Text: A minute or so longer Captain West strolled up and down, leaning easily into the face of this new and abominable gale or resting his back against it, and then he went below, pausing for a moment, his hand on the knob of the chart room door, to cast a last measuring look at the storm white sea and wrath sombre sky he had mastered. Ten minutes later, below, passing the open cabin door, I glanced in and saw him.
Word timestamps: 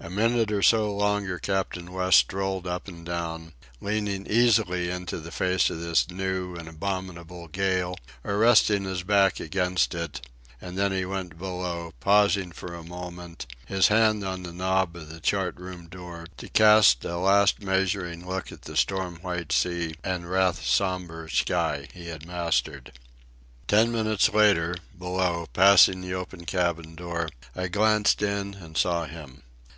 A 0.00 0.10
minute 0.10 0.52
or 0.52 0.60
so 0.60 0.94
longer 0.94 1.38
Captain 1.38 1.90
West 1.90 2.18
strolled 2.18 2.66
up 2.66 2.88
and 2.88 3.06
down, 3.06 3.54
leaning 3.80 4.26
easily 4.26 4.90
into 4.90 5.18
the 5.18 5.30
face 5.30 5.70
of 5.70 5.80
this 5.80 6.10
new 6.10 6.54
and 6.56 6.68
abominable 6.68 7.48
gale 7.48 7.96
or 8.22 8.36
resting 8.36 8.84
his 8.84 9.02
back 9.02 9.40
against 9.40 9.94
it, 9.94 10.20
and 10.60 10.76
then 10.76 10.92
he 10.92 11.06
went 11.06 11.38
below, 11.38 11.94
pausing 12.00 12.52
for 12.52 12.74
a 12.74 12.82
moment, 12.84 13.46
his 13.64 13.88
hand 13.88 14.22
on 14.22 14.42
the 14.42 14.52
knob 14.52 14.94
of 14.94 15.08
the 15.08 15.20
chart 15.20 15.56
room 15.56 15.88
door, 15.88 16.26
to 16.36 16.50
cast 16.50 17.02
a 17.06 17.16
last 17.16 17.62
measuring 17.62 18.28
look 18.28 18.52
at 18.52 18.62
the 18.62 18.76
storm 18.76 19.16
white 19.22 19.52
sea 19.52 19.94
and 20.04 20.30
wrath 20.30 20.62
sombre 20.66 21.30
sky 21.30 21.88
he 21.94 22.08
had 22.08 22.26
mastered. 22.26 22.92
Ten 23.66 23.90
minutes 23.90 24.28
later, 24.28 24.74
below, 24.98 25.46
passing 25.54 26.02
the 26.02 26.12
open 26.12 26.44
cabin 26.44 26.94
door, 26.94 27.30
I 27.56 27.68
glanced 27.68 28.20
in 28.20 28.52
and 28.60 28.76
saw 28.76 29.06
him. 29.06 29.40